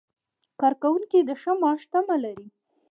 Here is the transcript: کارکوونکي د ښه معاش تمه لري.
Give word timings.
کارکوونکي 0.61 1.19
د 1.23 1.29
ښه 1.41 1.51
معاش 1.61 1.81
تمه 1.91 2.15
لري. 2.23 2.47